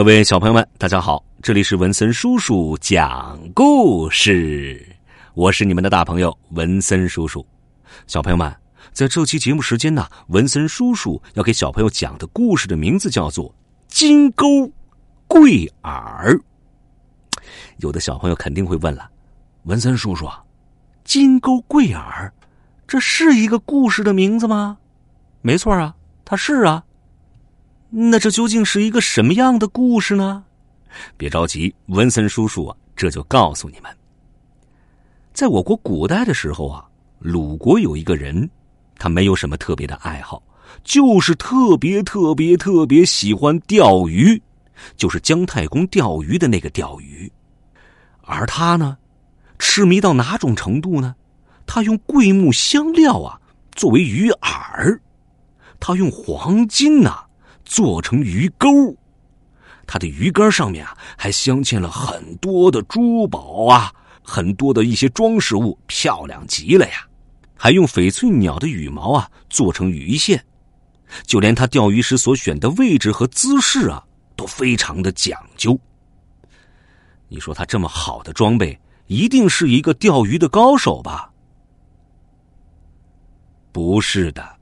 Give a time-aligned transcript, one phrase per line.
[0.00, 1.22] 各位小朋友们，大家好！
[1.42, 4.96] 这里是文森叔叔讲故事，
[5.34, 7.46] 我是你们的大朋友文森叔叔。
[8.06, 8.50] 小朋友们，
[8.94, 13.50] 在这期节目时间呢，文森叔叔要给小朋友讲的故事的名字叫做
[13.88, 14.72] 《金钩
[15.28, 16.34] 贵耳》。
[17.76, 19.06] 有的小朋友肯定会问了，
[19.64, 20.26] 文森叔叔，
[21.04, 22.32] 金钩贵耳，
[22.88, 24.78] 这是一个故事的名字吗？
[25.42, 25.94] 没错啊，
[26.24, 26.82] 它是啊。
[27.90, 30.44] 那这究竟是一个什么样的故事呢？
[31.16, 33.90] 别着急，文森叔叔啊，这就告诉你们。
[35.32, 36.84] 在我国古代的时候啊，
[37.18, 38.48] 鲁国有一个人，
[38.96, 40.40] 他没有什么特别的爱好，
[40.84, 44.40] 就是特别特别特别喜欢钓鱼，
[44.96, 47.30] 就是姜太公钓鱼的那个钓鱼。
[48.22, 48.96] 而他呢，
[49.58, 51.14] 痴迷到哪种程度呢？
[51.66, 53.40] 他用桂木香料啊
[53.74, 54.98] 作为鱼饵，
[55.80, 57.24] 他用黄金呐。
[57.70, 58.68] 做成鱼钩，
[59.86, 67.06] 它的鱼竿上面啊还镶嵌了很多的珠宝啊，很多的一些装饰物，漂亮极了呀！
[67.54, 70.44] 还用翡翠鸟的羽毛啊做成鱼线，
[71.24, 74.02] 就连他钓鱼时所选的位置和姿势啊
[74.34, 75.78] 都非常的讲究。
[77.28, 81.30] 你说他这么好的装备，一定是一个钓鱼的高手吧？
[83.70, 84.59] 不是的。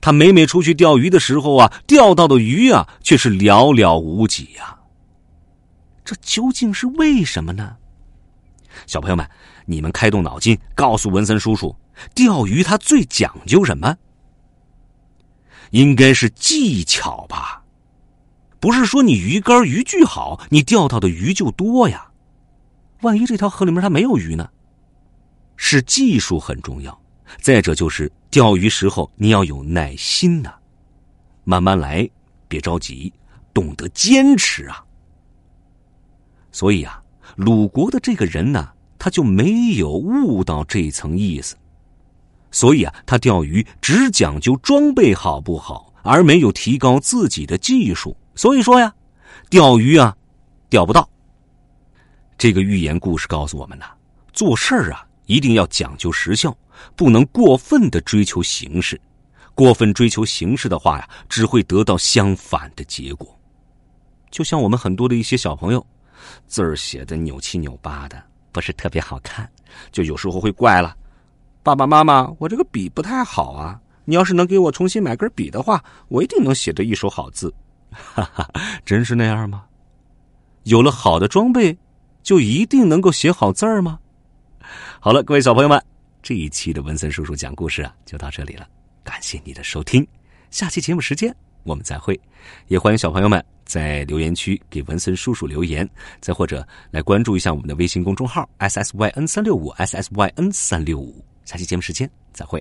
[0.00, 4.78] 他每每出去钓鱼的时候啊，钓到的鱼啊却是寥寥无几呀。
[6.04, 7.76] 这究竟是为什么呢？
[8.86, 9.28] 小朋友们，
[9.66, 11.76] 你们开动脑筋，告诉文森叔叔，
[12.14, 13.96] 钓鱼它最讲究什么？
[15.70, 17.62] 应该是技巧吧？
[18.58, 22.10] 不是说你鱼竿鱼具好，你钓到的鱼就多呀？
[23.02, 24.48] 万一这条河里面它没有鱼呢？
[25.56, 26.98] 是技术很重要。
[27.40, 30.52] 再者就是钓鱼时候你要有耐心呐，
[31.42, 32.08] 慢慢来，
[32.46, 33.12] 别着急，
[33.52, 34.84] 懂得坚持啊。
[36.52, 37.02] 所以啊，
[37.34, 41.56] 鲁国的这个人呢，他就没有悟到这层意思，
[42.52, 48.16] 所以啊，他钓鱼只讲究装备好不好，而没有提高自己的技术。
[48.36, 48.94] 所以说呀，
[49.48, 50.16] 钓鱼啊，
[50.68, 51.08] 钓不到。
[52.38, 53.86] 这个寓言故事告诉我们呐，
[54.32, 55.04] 做事儿啊。
[55.30, 56.52] 一定要讲究时效，
[56.96, 59.00] 不能过分的追求形式。
[59.54, 63.38] 过分追求形式的话呀，只会得到相反的结果。
[64.28, 65.86] 就像我们很多的一些小朋友，
[66.48, 68.20] 字儿写的扭七扭八的，
[68.50, 69.48] 不是特别好看，
[69.92, 70.96] 就有时候会怪了
[71.62, 73.80] ：“爸爸妈妈，我这个笔不太好啊！
[74.04, 77.54] 你要是能给我重新买根笔的话，我一定能写得一手好字。
[77.94, 78.50] ”哈哈，
[78.84, 79.62] 真是那样吗？
[80.64, 81.78] 有了好的装备，
[82.20, 84.00] 就一定能够写好字儿吗？
[85.00, 85.82] 好了，各位小朋友们，
[86.22, 88.66] 这一期的文森叔叔讲故事啊，就到这里了。
[89.02, 90.06] 感谢你的收听，
[90.50, 92.18] 下期节目时间我们再会。
[92.68, 95.88] 也欢迎小朋友们在留言区给文森叔叔留言，
[96.20, 101.22] 再或者来关注一下我们的微信公众号 s s y n 三六五 s s y n 三六五。
[101.44, 102.58] 下期节目时间再会。